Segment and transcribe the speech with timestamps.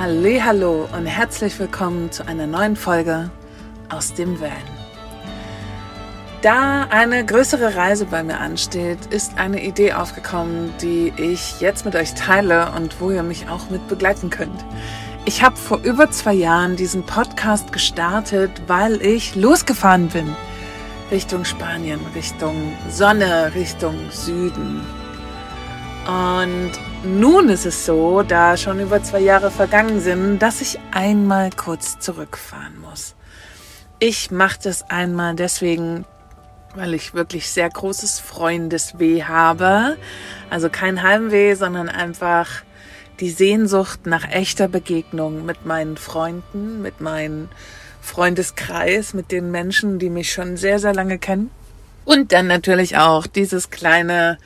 [0.00, 3.32] Hallo und herzlich willkommen zu einer neuen Folge
[3.88, 4.52] aus dem Van.
[6.40, 11.96] Da eine größere Reise bei mir ansteht, ist eine Idee aufgekommen, die ich jetzt mit
[11.96, 14.64] euch teile und wo ihr mich auch mit begleiten könnt.
[15.24, 20.36] Ich habe vor über zwei Jahren diesen Podcast gestartet, weil ich losgefahren bin.
[21.10, 24.86] Richtung Spanien, Richtung Sonne, Richtung Süden.
[26.08, 26.72] Und
[27.04, 31.98] nun ist es so, da schon über zwei Jahre vergangen sind, dass ich einmal kurz
[31.98, 33.14] zurückfahren muss.
[33.98, 36.06] Ich mache das einmal deswegen,
[36.74, 39.98] weil ich wirklich sehr großes Freundesweh habe.
[40.48, 42.62] Also kein Heimweh, sondern einfach
[43.20, 47.50] die Sehnsucht nach echter Begegnung mit meinen Freunden, mit meinem
[48.00, 51.50] Freundeskreis, mit den Menschen, die mich schon sehr, sehr lange kennen.
[52.06, 54.38] Und dann natürlich auch dieses kleine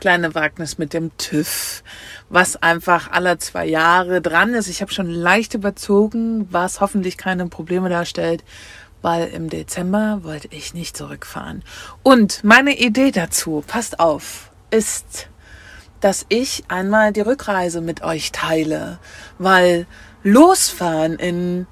[0.00, 1.82] kleine Wagnis mit dem TÜV,
[2.28, 4.68] was einfach alle zwei Jahre dran ist.
[4.68, 8.42] Ich habe schon leicht überzogen, was hoffentlich keine Probleme darstellt,
[9.02, 11.62] weil im Dezember wollte ich nicht zurückfahren.
[12.02, 15.28] Und meine Idee dazu, passt auf, ist,
[16.00, 18.98] dass ich einmal die Rückreise mit euch teile,
[19.38, 19.86] weil
[20.22, 21.66] losfahren in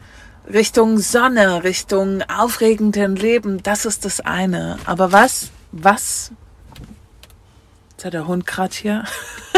[0.53, 4.78] Richtung Sonne, Richtung aufregenden Leben, das ist das eine.
[4.86, 6.33] Aber was, was
[7.98, 9.04] Jetzt hat der Hund gerade hier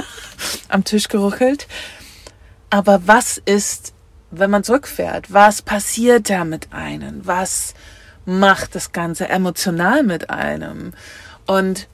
[0.70, 1.68] am Tisch geruckelt.
[2.70, 3.92] Aber was ist,
[4.30, 5.30] wenn man zurückfährt?
[5.30, 7.26] Was passiert da mit einem?
[7.26, 7.74] Was
[8.24, 10.94] macht das Ganze emotional mit einem?
[11.46, 11.86] Und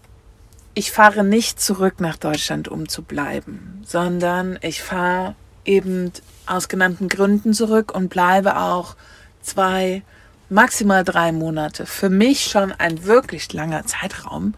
[0.74, 6.12] ich fahre nicht zurück nach Deutschland, um zu bleiben, sondern ich fahre eben
[6.46, 8.94] aus genannten Gründen zurück und bleibe auch
[9.42, 10.04] zwei,
[10.48, 11.86] maximal drei Monate.
[11.86, 14.54] Für mich schon ein wirklich langer Zeitraum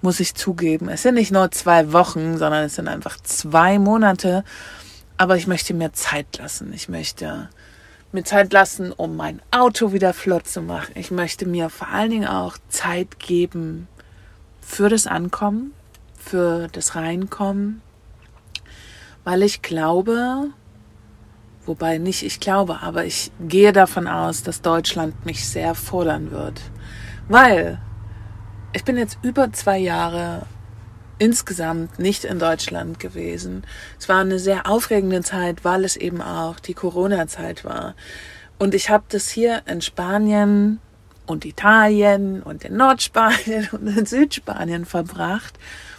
[0.00, 0.88] muss ich zugeben.
[0.88, 4.44] Es sind nicht nur zwei Wochen, sondern es sind einfach zwei Monate.
[5.16, 6.72] Aber ich möchte mir Zeit lassen.
[6.72, 7.48] Ich möchte
[8.12, 10.92] mir Zeit lassen, um mein Auto wieder flott zu machen.
[10.94, 13.88] Ich möchte mir vor allen Dingen auch Zeit geben
[14.60, 15.72] für das Ankommen,
[16.16, 17.82] für das Reinkommen,
[19.24, 20.48] weil ich glaube,
[21.66, 26.60] wobei nicht ich glaube, aber ich gehe davon aus, dass Deutschland mich sehr fordern wird,
[27.28, 27.80] weil
[28.78, 30.46] ich bin jetzt über zwei Jahre
[31.18, 33.64] insgesamt nicht in Deutschland gewesen.
[33.98, 37.96] Es war eine sehr aufregende Zeit, weil es eben auch die Corona-Zeit war.
[38.56, 40.78] Und ich habe das hier in Spanien
[41.26, 45.58] und Italien und in Nordspanien und in Südspanien verbracht,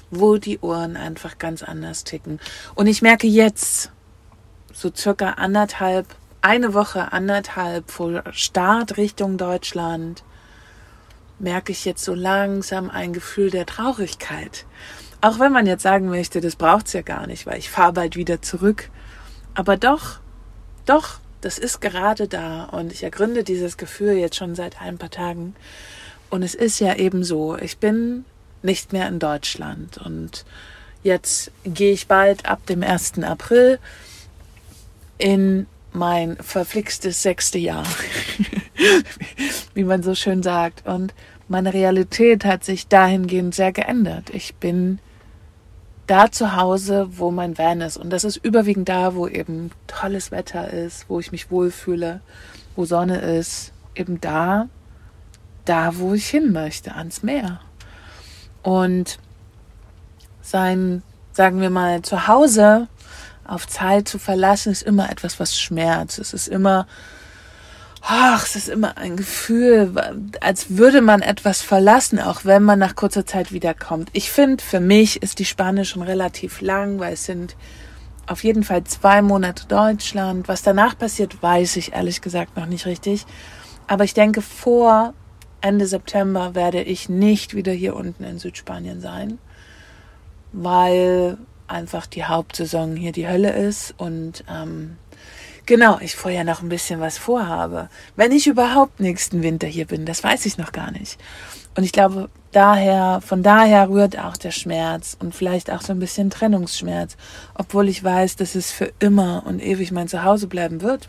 [0.09, 2.39] wo die Uhren einfach ganz anders ticken.
[2.75, 3.91] Und ich merke jetzt,
[4.71, 6.07] so circa anderthalb,
[6.41, 10.23] eine Woche anderthalb vor Start Richtung Deutschland,
[11.39, 14.65] merke ich jetzt so langsam ein Gefühl der Traurigkeit.
[15.21, 18.15] Auch wenn man jetzt sagen möchte, das braucht's ja gar nicht, weil ich fahre bald
[18.15, 18.89] wieder zurück.
[19.53, 20.19] Aber doch,
[20.85, 25.09] doch, das ist gerade da und ich ergründe dieses Gefühl jetzt schon seit ein paar
[25.09, 25.55] Tagen.
[26.29, 28.25] Und es ist ja eben so, ich bin
[28.61, 30.45] nicht mehr in Deutschland und
[31.03, 33.23] jetzt gehe ich bald ab dem 1.
[33.23, 33.79] April
[35.17, 37.85] in mein verflixtes sechste Jahr,
[39.73, 40.85] wie man so schön sagt.
[40.85, 41.13] Und
[41.47, 44.29] meine Realität hat sich dahingehend sehr geändert.
[44.31, 44.99] Ich bin
[46.07, 47.97] da zu Hause, wo mein Van ist.
[47.97, 52.21] Und das ist überwiegend da, wo eben tolles Wetter ist, wo ich mich wohlfühle,
[52.75, 53.73] wo Sonne ist.
[53.95, 54.69] Eben da,
[55.65, 57.59] da, wo ich hin möchte, ans Meer.
[58.63, 59.19] Und
[60.41, 62.87] sein, sagen wir mal, zu Hause
[63.45, 66.19] auf Zeit zu verlassen, ist immer etwas, was schmerzt.
[66.19, 66.87] Es ist immer,
[68.01, 69.93] ach, es ist immer ein Gefühl,
[70.41, 74.09] als würde man etwas verlassen, auch wenn man nach kurzer Zeit wiederkommt.
[74.13, 77.55] Ich finde, für mich ist die Spanne schon relativ lang, weil es sind
[78.27, 80.47] auf jeden Fall zwei Monate Deutschland.
[80.47, 83.25] Was danach passiert, weiß ich ehrlich gesagt noch nicht richtig.
[83.87, 85.13] Aber ich denke, vor
[85.61, 89.39] Ende September werde ich nicht wieder hier unten in Südspanien sein,
[90.53, 91.37] weil
[91.67, 94.97] einfach die Hauptsaison hier die Hölle ist und ähm,
[95.69, 97.89] genau, ich vorher noch ein bisschen was vorhabe.
[98.15, 101.19] Wenn ich überhaupt nächsten Winter hier bin, das weiß ich noch gar nicht.
[101.77, 105.99] Und ich glaube, daher, von daher rührt auch der Schmerz und vielleicht auch so ein
[105.99, 107.17] bisschen Trennungsschmerz,
[107.53, 111.07] obwohl ich weiß, dass es für immer und ewig mein Zuhause bleiben wird.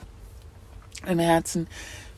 [1.06, 1.66] Im Herzen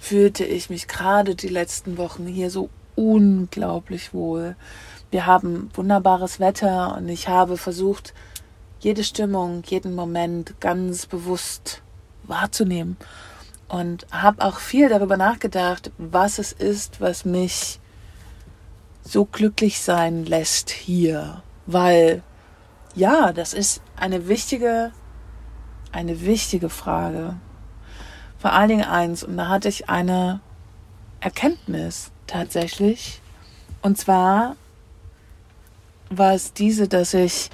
[0.00, 4.56] fühlte ich mich gerade die letzten Wochen hier so unglaublich wohl.
[5.12, 8.14] Wir haben wunderbares Wetter und ich habe versucht,
[8.80, 11.81] jede Stimmung, jeden Moment ganz bewusst
[12.24, 12.96] wahrzunehmen.
[13.68, 17.80] Und habe auch viel darüber nachgedacht, was es ist, was mich
[19.02, 21.42] so glücklich sein lässt hier.
[21.66, 22.22] Weil,
[22.94, 24.92] ja, das ist eine wichtige
[25.92, 27.36] eine wichtige Frage.
[28.38, 30.40] Vor allen Dingen eins, und da hatte ich eine
[31.20, 33.20] Erkenntnis tatsächlich.
[33.82, 34.56] Und zwar
[36.10, 37.50] war es diese, dass ich,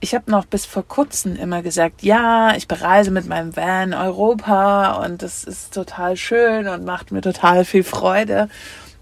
[0.00, 5.04] ich habe noch bis vor kurzem immer gesagt, ja, ich bereise mit meinem Van Europa
[5.04, 8.48] und das ist total schön und macht mir total viel Freude.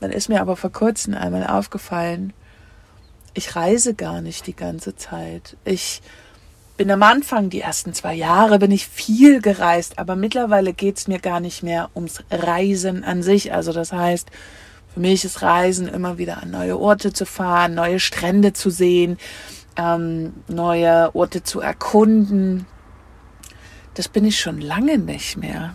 [0.00, 2.32] Dann ist mir aber vor kurzem einmal aufgefallen,
[3.34, 5.56] ich reise gar nicht die ganze Zeit.
[5.64, 6.02] Ich
[6.76, 11.20] bin am Anfang, die ersten zwei Jahre, bin ich viel gereist, aber mittlerweile geht's mir
[11.20, 13.52] gar nicht mehr ums Reisen an sich.
[13.52, 14.28] Also das heißt,
[14.94, 19.18] für mich ist Reisen immer wieder an neue Orte zu fahren, neue Strände zu sehen,
[19.78, 22.66] ähm, neue Orte zu erkunden.
[23.94, 25.74] Das bin ich schon lange nicht mehr.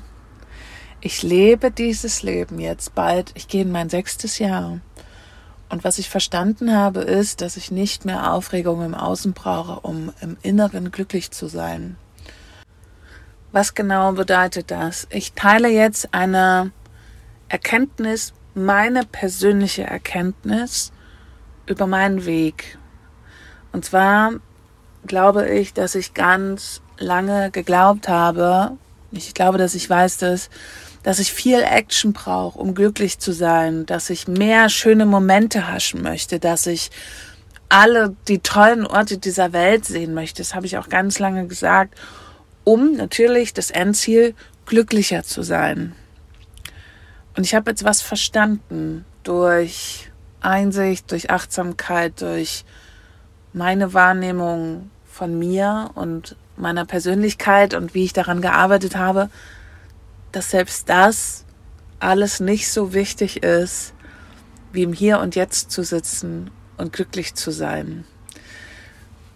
[1.01, 3.31] Ich lebe dieses Leben jetzt bald.
[3.33, 4.79] Ich gehe in mein sechstes Jahr.
[5.69, 10.13] Und was ich verstanden habe, ist, dass ich nicht mehr Aufregung im Außen brauche, um
[10.21, 11.97] im Inneren glücklich zu sein.
[13.51, 15.07] Was genau bedeutet das?
[15.09, 16.71] Ich teile jetzt eine
[17.49, 20.91] Erkenntnis, meine persönliche Erkenntnis
[21.65, 22.77] über meinen Weg.
[23.73, 24.31] Und zwar
[25.05, 28.77] glaube ich, dass ich ganz lange geglaubt habe,
[29.11, 30.49] ich glaube, dass ich weiß das,
[31.03, 36.01] dass ich viel Action brauche, um glücklich zu sein, dass ich mehr schöne Momente haschen
[36.01, 36.89] möchte, dass ich
[37.67, 40.41] alle die tollen Orte dieser Welt sehen möchte.
[40.41, 41.95] Das habe ich auch ganz lange gesagt,
[42.63, 44.33] um natürlich das Endziel
[44.65, 45.93] glücklicher zu sein.
[47.35, 50.09] Und ich habe jetzt was verstanden durch
[50.39, 52.63] Einsicht, durch Achtsamkeit, durch
[53.53, 59.29] meine Wahrnehmung von mir und meiner Persönlichkeit und wie ich daran gearbeitet habe,
[60.31, 61.45] dass selbst das
[61.99, 63.93] alles nicht so wichtig ist,
[64.71, 68.05] wie im Hier und Jetzt zu sitzen und glücklich zu sein.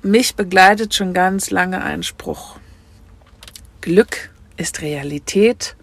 [0.02, 2.58] Mich begleitet schon ganz lange ein Spruch.
[3.82, 5.76] Glück ist Realität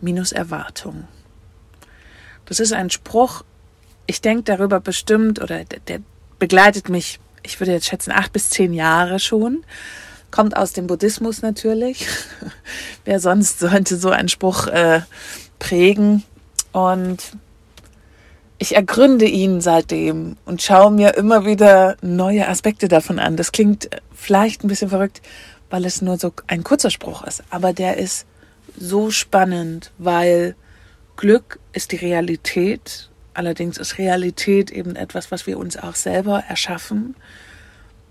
[0.00, 1.08] minus Erwartung.
[2.44, 3.44] Das ist ein Spruch,
[4.06, 6.00] ich denke darüber bestimmt oder der, der
[6.38, 9.64] begleitet mich, ich würde jetzt schätzen, acht bis zehn Jahre schon
[10.30, 12.06] kommt aus dem Buddhismus natürlich.
[13.04, 15.00] Wer sonst sollte so einen Spruch äh,
[15.58, 16.22] prägen?
[16.72, 17.36] Und
[18.58, 23.36] ich ergründe ihn seitdem und schaue mir immer wieder neue Aspekte davon an.
[23.36, 25.22] Das klingt vielleicht ein bisschen verrückt,
[25.70, 28.26] weil es nur so ein kurzer Spruch ist, aber der ist
[28.78, 30.54] so spannend, weil
[31.16, 33.09] Glück ist die Realität.
[33.34, 37.14] Allerdings ist Realität eben etwas, was wir uns auch selber erschaffen,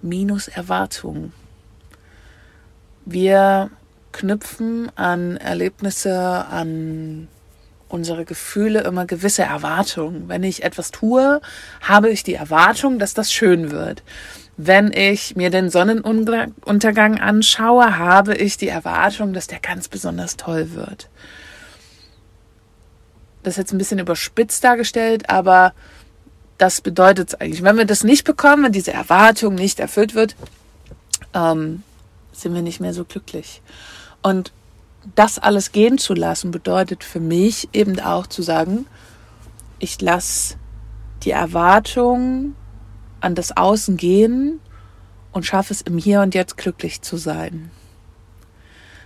[0.01, 1.33] minus Erwartungen.
[3.05, 3.69] Wir
[4.11, 7.27] knüpfen an Erlebnisse, an
[7.89, 10.29] unsere Gefühle immer gewisse Erwartungen.
[10.29, 11.41] Wenn ich etwas tue,
[11.81, 14.03] habe ich die Erwartung, dass das schön wird.
[14.57, 20.73] Wenn ich mir den Sonnenuntergang anschaue, habe ich die Erwartung, dass der ganz besonders toll
[20.73, 21.09] wird.
[23.49, 25.73] Das ist jetzt ein bisschen überspitzt dargestellt, aber
[26.59, 27.63] das bedeutet es eigentlich.
[27.63, 30.35] Wenn wir das nicht bekommen, wenn diese Erwartung nicht erfüllt wird,
[31.33, 31.81] ähm,
[32.31, 33.63] sind wir nicht mehr so glücklich.
[34.21, 34.51] Und
[35.15, 38.85] das alles gehen zu lassen, bedeutet für mich eben auch zu sagen,
[39.79, 40.53] ich lasse
[41.23, 42.53] die Erwartung
[43.19, 44.59] an das Außen gehen
[45.31, 47.71] und schaffe es im Hier und Jetzt glücklich zu sein.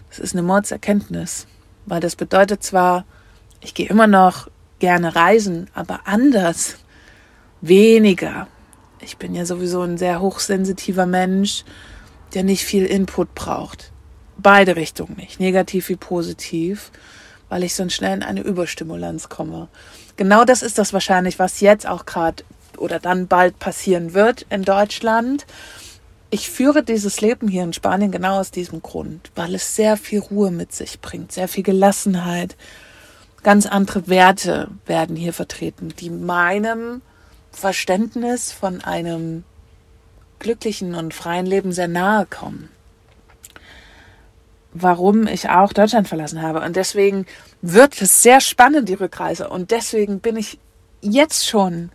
[0.10, 1.48] Das ist eine Mordserkenntnis,
[1.86, 3.06] weil das bedeutet zwar,
[3.64, 6.76] ich gehe immer noch gerne reisen, aber anders,
[7.62, 8.48] weniger.
[9.00, 11.64] Ich bin ja sowieso ein sehr hochsensitiver Mensch
[12.34, 13.92] der nicht viel Input braucht.
[14.38, 16.92] Beide Richtungen nicht, negativ wie positiv,
[17.50, 19.68] weil ich sonst schnell in eine Überstimulanz komme.
[20.18, 22.44] Genau das ist das wahrscheinlich, was jetzt auch gerade
[22.78, 25.46] oder dann bald passieren wird in Deutschland.
[26.32, 30.20] Ich führe dieses Leben hier in Spanien genau aus diesem Grund, weil es sehr viel
[30.20, 32.58] Ruhe mit sich bringt, sehr viel Gelassenheit.
[33.44, 37.02] Ganz andere Werte werden hier vertreten, die meinem
[37.52, 39.44] Verständnis von einem
[40.40, 42.70] glücklichen und freien Leben sehr nahe kommen.
[44.74, 46.62] Warum ich auch Deutschland verlassen habe.
[46.62, 47.26] Und deswegen
[47.62, 49.50] wird es sehr spannend, die Rückreise.
[49.50, 50.58] Und deswegen bin ich
[51.02, 51.92] jetzt schon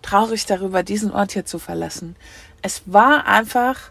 [0.00, 2.14] traurig darüber, diesen Ort hier zu verlassen.
[2.62, 3.90] Es war einfach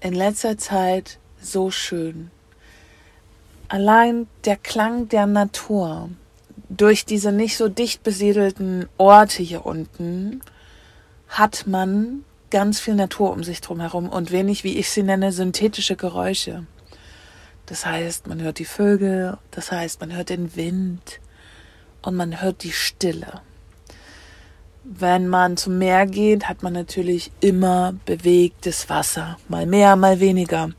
[0.00, 2.30] in letzter Zeit so schön.
[3.68, 6.08] Allein der Klang der Natur
[6.70, 10.40] durch diese nicht so dicht besiedelten Orte hier unten
[11.28, 15.32] hat man ganz viel Natur um sich drum herum und wenig, wie ich sie nenne,
[15.32, 16.64] synthetische Geräusche.
[17.66, 21.20] Das heißt, man hört die Vögel, das heißt, man hört den Wind
[22.02, 23.42] und man hört die Stille.
[24.82, 30.70] Wenn man zum Meer geht, hat man natürlich immer bewegtes Wasser, mal mehr, mal weniger.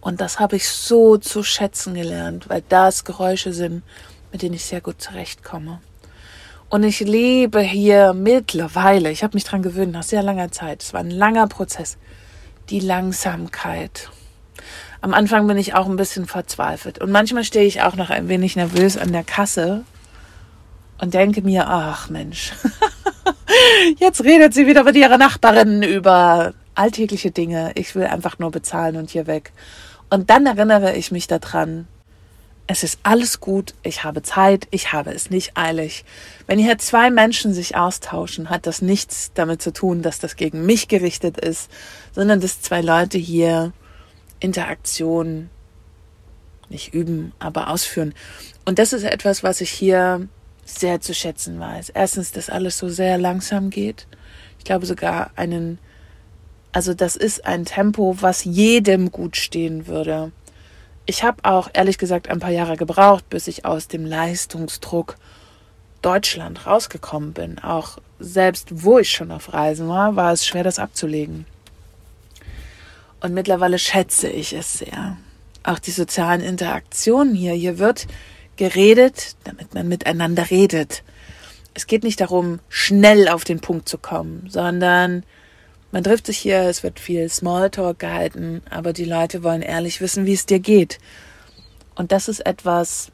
[0.00, 3.82] Und das habe ich so zu schätzen gelernt, weil das Geräusche sind,
[4.32, 5.80] mit denen ich sehr gut zurechtkomme.
[6.70, 10.92] Und ich lebe hier mittlerweile, ich habe mich dran gewöhnt, nach sehr langer Zeit, es
[10.92, 11.96] war ein langer Prozess,
[12.68, 14.10] die Langsamkeit.
[15.00, 16.98] Am Anfang bin ich auch ein bisschen verzweifelt.
[16.98, 19.84] Und manchmal stehe ich auch noch ein wenig nervös an der Kasse
[21.00, 22.52] und denke mir, ach Mensch,
[23.98, 27.72] jetzt redet sie wieder mit ihrer Nachbarin über alltägliche Dinge.
[27.76, 29.52] Ich will einfach nur bezahlen und hier weg.
[30.10, 31.86] Und dann erinnere ich mich daran,
[32.70, 36.04] es ist alles gut, ich habe Zeit, ich habe es nicht eilig.
[36.46, 40.66] Wenn hier zwei Menschen sich austauschen, hat das nichts damit zu tun, dass das gegen
[40.66, 41.70] mich gerichtet ist,
[42.12, 43.72] sondern dass zwei Leute hier
[44.38, 45.48] Interaktion
[46.68, 48.12] nicht üben, aber ausführen.
[48.66, 50.28] Und das ist etwas, was ich hier
[50.66, 51.88] sehr zu schätzen weiß.
[51.88, 54.06] Erstens, dass alles so sehr langsam geht.
[54.58, 55.78] Ich glaube sogar einen,
[56.72, 60.32] also das ist ein Tempo, was jedem gut stehen würde
[61.08, 65.16] ich habe auch ehrlich gesagt ein paar Jahre gebraucht, bis ich aus dem Leistungsdruck
[66.02, 67.58] Deutschland rausgekommen bin.
[67.60, 71.46] Auch selbst wo ich schon auf Reisen war, war es schwer, das abzulegen.
[73.20, 75.16] Und mittlerweile schätze ich es sehr.
[75.62, 77.54] Auch die sozialen Interaktionen hier.
[77.54, 78.06] Hier wird
[78.56, 81.02] geredet, damit man miteinander redet.
[81.72, 85.24] Es geht nicht darum, schnell auf den Punkt zu kommen, sondern
[85.90, 90.26] man trifft sich hier, es wird viel Smalltalk gehalten, aber die Leute wollen ehrlich wissen,
[90.26, 90.98] wie es dir geht.
[91.94, 93.10] Und das ist etwas,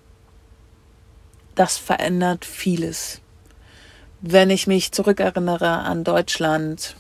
[1.55, 3.21] das verändert vieles.
[4.21, 6.97] Wenn ich mich zurückerinnere an Deutschland,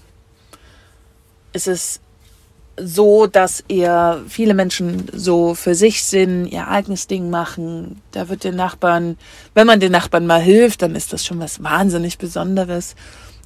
[1.52, 2.00] ist es
[2.76, 8.02] so, dass eher viele Menschen so für sich sind, ihr eigenes Ding machen.
[8.10, 9.16] Da wird den Nachbarn,
[9.54, 12.96] wenn man den Nachbarn mal hilft, dann ist das schon was wahnsinnig Besonderes.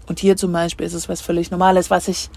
[0.09, 2.31] Und hier zum Beispiel ist es was völlig Normales, was ich,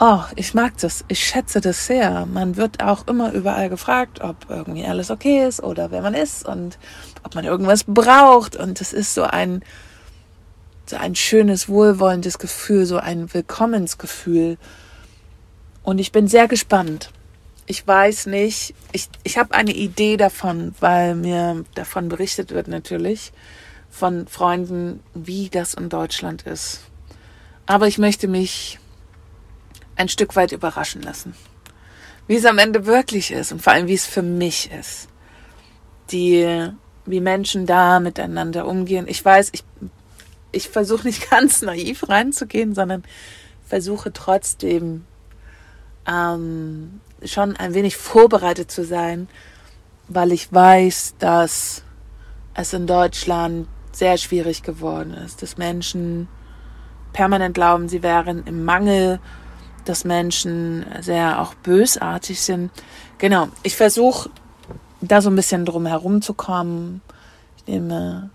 [0.00, 2.26] oh, ich mag das, ich schätze das sehr.
[2.26, 6.44] Man wird auch immer überall gefragt, ob irgendwie alles okay ist oder wer man ist
[6.46, 6.78] und
[7.22, 8.56] ob man irgendwas braucht.
[8.56, 9.62] Und es ist so ein,
[10.84, 14.58] so ein schönes, wohlwollendes Gefühl, so ein Willkommensgefühl.
[15.84, 17.12] Und ich bin sehr gespannt.
[17.66, 23.32] Ich weiß nicht, ich, ich habe eine Idee davon, weil mir davon berichtet wird natürlich
[23.90, 26.80] von Freunden, wie das in Deutschland ist.
[27.66, 28.78] Aber ich möchte mich
[29.96, 31.34] ein Stück weit überraschen lassen.
[32.26, 35.08] Wie es am Ende wirklich ist und vor allem, wie es für mich ist.
[36.10, 36.68] Die,
[37.04, 39.06] wie Menschen da miteinander umgehen.
[39.08, 39.64] Ich weiß, ich,
[40.52, 43.04] ich versuche nicht ganz naiv reinzugehen, sondern
[43.66, 45.04] versuche trotzdem
[46.06, 49.28] ähm, schon ein wenig vorbereitet zu sein,
[50.08, 51.82] weil ich weiß, dass
[52.54, 56.28] es in Deutschland sehr schwierig geworden ist, dass Menschen
[57.12, 59.18] permanent glauben, sie wären im Mangel,
[59.84, 62.70] dass Menschen sehr auch bösartig sind.
[63.18, 64.30] Genau, ich versuche
[65.00, 67.00] da so ein bisschen drum herum zu kommen.
[67.56, 68.30] Ich nehme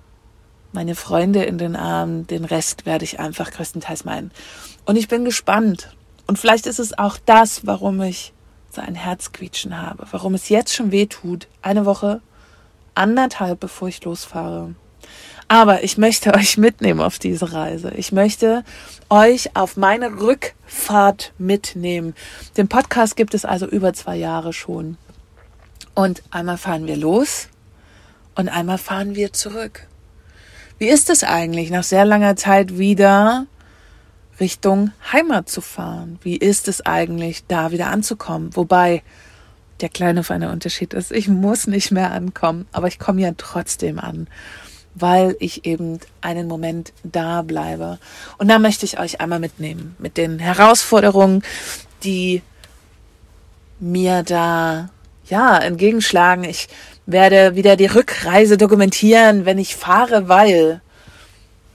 [0.73, 4.31] meine Freunde in den Arm, den Rest werde ich einfach größtenteils meinen.
[4.85, 5.95] Und ich bin gespannt.
[6.27, 8.33] Und vielleicht ist es auch das, warum ich
[8.71, 12.21] so ein Herzquietschen habe, warum es jetzt schon weh tut, eine Woche,
[12.93, 14.75] anderthalb, bevor ich losfahre.
[15.47, 17.91] Aber ich möchte euch mitnehmen auf diese Reise.
[17.95, 18.63] Ich möchte
[19.09, 22.15] euch auf meine Rückfahrt mitnehmen.
[22.57, 24.97] Den Podcast gibt es also über zwei Jahre schon.
[25.93, 27.47] Und einmal fahren wir los
[28.35, 29.87] und einmal fahren wir zurück.
[30.77, 33.45] Wie ist es eigentlich, nach sehr langer Zeit wieder
[34.39, 36.19] Richtung Heimat zu fahren?
[36.21, 38.53] Wie ist es eigentlich, da wieder anzukommen?
[38.55, 39.03] Wobei
[39.79, 43.99] der kleine feine Unterschied ist, ich muss nicht mehr ankommen, aber ich komme ja trotzdem
[43.99, 44.27] an
[44.95, 47.99] weil ich eben einen Moment da bleibe.
[48.37, 51.43] Und da möchte ich euch einmal mitnehmen mit den Herausforderungen,
[52.03, 52.41] die
[53.79, 54.89] mir da
[55.25, 56.45] ja entgegenschlagen.
[56.45, 56.69] Ich
[57.05, 60.81] werde wieder die Rückreise dokumentieren, wenn ich fahre, weil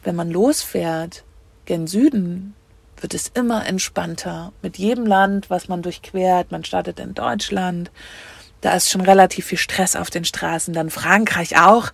[0.02, 1.24] wenn man losfährt
[1.66, 2.54] gen Süden,
[3.00, 4.52] wird es immer entspannter.
[4.62, 7.90] Mit jedem Land, was man durchquert, man startet in Deutschland,
[8.60, 11.90] da ist schon relativ viel Stress auf den Straßen, dann Frankreich auch.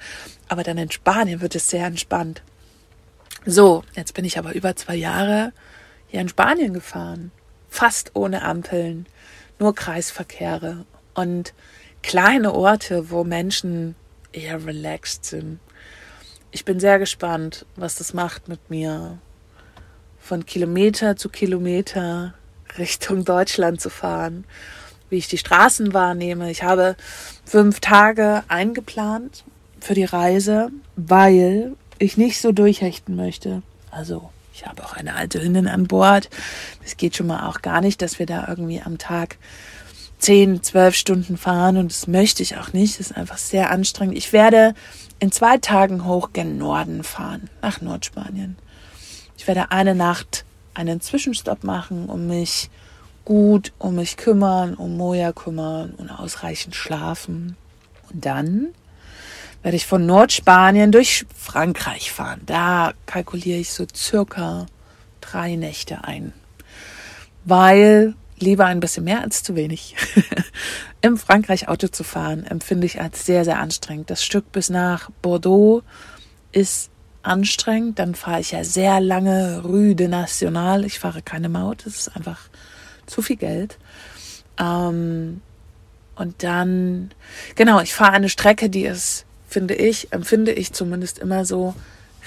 [0.48, 2.42] Aber dann in Spanien wird es sehr entspannt.
[3.44, 5.52] So, jetzt bin ich aber über zwei Jahre
[6.08, 7.30] hier in Spanien gefahren.
[7.68, 9.06] Fast ohne Ampeln,
[9.58, 11.52] nur Kreisverkehre und
[12.02, 13.94] kleine Orte, wo Menschen
[14.32, 15.58] eher relaxed sind.
[16.50, 19.18] Ich bin sehr gespannt, was das macht mit mir,
[20.18, 22.34] von Kilometer zu Kilometer
[22.78, 24.44] Richtung Deutschland zu fahren,
[25.10, 26.50] wie ich die Straßen wahrnehme.
[26.50, 26.96] Ich habe
[27.44, 29.44] fünf Tage eingeplant
[29.80, 33.62] für die Reise, weil ich nicht so durchhechten möchte.
[33.90, 36.30] Also ich habe auch eine alte Hündin an Bord.
[36.82, 39.38] Das geht schon mal auch gar nicht, dass wir da irgendwie am Tag
[40.18, 42.98] 10, 12 Stunden fahren und das möchte ich auch nicht.
[42.98, 44.16] Das ist einfach sehr anstrengend.
[44.16, 44.74] Ich werde
[45.18, 48.56] in zwei Tagen hoch gen Norden fahren, nach Nordspanien.
[49.36, 50.44] Ich werde eine Nacht
[50.74, 52.70] einen Zwischenstopp machen, um mich
[53.26, 57.56] gut um mich kümmern, um Moja kümmern und ausreichend schlafen.
[58.10, 58.68] Und dann
[59.62, 62.40] werde ich von Nordspanien durch Frankreich fahren.
[62.46, 64.66] Da kalkuliere ich so circa
[65.20, 66.32] drei Nächte ein.
[67.44, 69.96] Weil lieber ein bisschen mehr als zu wenig.
[71.00, 74.08] Im Frankreich Auto zu fahren empfinde ich als sehr, sehr anstrengend.
[74.08, 75.82] Das Stück bis nach Bordeaux
[76.52, 76.90] ist
[77.22, 77.98] anstrengend.
[77.98, 80.84] Dann fahre ich ja sehr lange Rue de National.
[80.84, 81.84] Ich fahre keine Maut.
[81.86, 82.38] Das ist einfach
[83.06, 83.78] zu viel Geld.
[84.58, 85.40] Ähm,
[86.16, 87.10] und dann,
[87.54, 91.74] genau, ich fahre eine Strecke, die ist, finde ich, empfinde ich zumindest immer so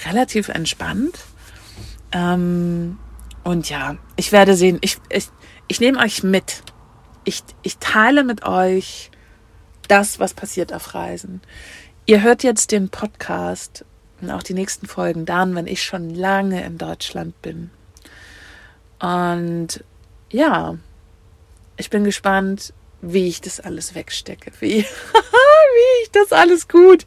[0.05, 1.17] relativ entspannt.
[2.11, 2.99] Ähm,
[3.43, 5.29] und ja, ich werde sehen, ich, ich,
[5.67, 6.63] ich nehme euch mit.
[7.23, 9.11] Ich, ich teile mit euch
[9.87, 11.41] das, was passiert auf Reisen.
[12.05, 13.85] Ihr hört jetzt den Podcast
[14.21, 17.71] und auch die nächsten Folgen dann, wenn ich schon lange in Deutschland bin.
[18.99, 19.83] Und
[20.31, 20.77] ja,
[21.77, 27.05] ich bin gespannt, wie ich das alles wegstecke, wie, wie ich das alles gut,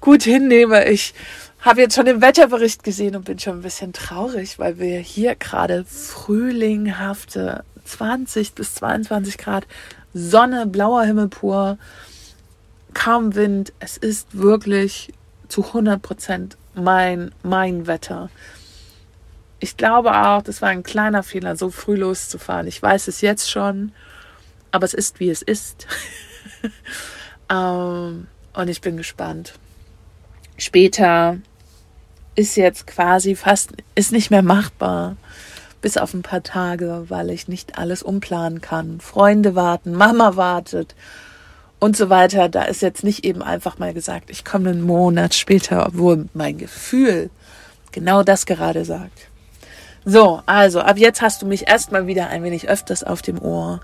[0.00, 0.88] gut hinnehme.
[0.88, 1.14] Ich
[1.60, 5.34] habe jetzt schon den Wetterbericht gesehen und bin schon ein bisschen traurig, weil wir hier
[5.34, 9.66] gerade frühlinghafte 20 bis 22 Grad,
[10.14, 11.78] Sonne, blauer Himmel pur,
[12.94, 13.72] kaum Wind.
[13.80, 15.12] Es ist wirklich
[15.48, 18.30] zu 100 Prozent mein, mein Wetter.
[19.62, 22.66] Ich glaube auch, das war ein kleiner Fehler, so früh loszufahren.
[22.66, 23.92] Ich weiß es jetzt schon,
[24.72, 25.86] aber es ist, wie es ist.
[27.48, 29.52] ähm, und ich bin gespannt.
[30.56, 31.38] Später
[32.34, 35.16] ist jetzt quasi fast, ist nicht mehr machbar.
[35.80, 38.98] Bis auf ein paar Tage, weil ich nicht alles umplanen kann.
[38.98, 40.96] Freunde warten, Mama wartet
[41.78, 42.48] und so weiter.
[42.48, 46.58] Da ist jetzt nicht eben einfach mal gesagt, ich komme einen Monat später, obwohl mein
[46.58, 47.30] Gefühl
[47.92, 49.28] genau das gerade sagt.
[50.04, 53.80] So, also ab jetzt hast du mich erstmal wieder ein wenig öfters auf dem Ohr.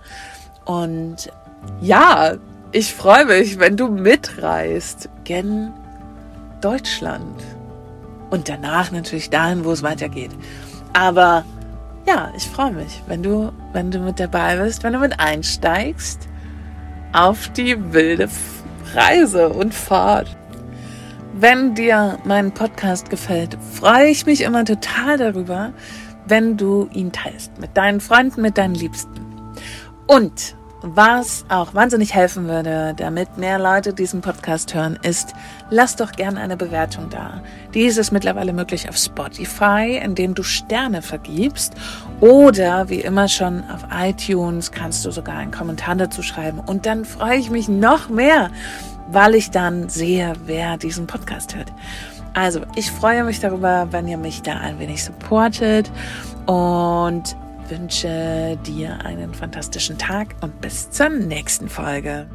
[0.65, 1.31] Und
[1.81, 2.35] ja,
[2.73, 5.73] ich freue mich, wenn du mitreist gen
[6.61, 7.43] Deutschland.
[8.31, 10.33] Und danach natürlich dahin, wo es weitergeht.
[10.93, 11.45] Aber
[12.07, 16.29] ja, ich freue mich, wenn du, wenn du mit dabei bist, wenn du mit einsteigst
[17.13, 18.29] auf die wilde
[18.95, 20.37] Reise und Fahrt.
[21.35, 25.73] Wenn dir mein Podcast gefällt, freue ich mich immer total darüber,
[26.29, 29.27] wenn du ihn teilst mit deinen Freunden, mit deinen Liebsten.
[30.07, 35.35] Und was auch wahnsinnig helfen würde, damit mehr Leute diesen Podcast hören, ist,
[35.71, 37.43] lass doch gerne eine Bewertung da.
[37.75, 41.75] Dies ist mittlerweile möglich auf Spotify, indem du Sterne vergibst.
[42.21, 46.61] Oder wie immer schon auf iTunes kannst du sogar einen Kommentar dazu schreiben.
[46.61, 48.51] Und dann freue ich mich noch mehr,
[49.11, 51.73] weil ich dann sehe, wer diesen Podcast hört.
[52.39, 55.91] Also, ich freue mich darüber, wenn ihr mich da ein wenig supportet
[56.47, 57.37] und
[57.69, 62.29] wünsche dir einen fantastischen Tag und bis zur nächsten Folge.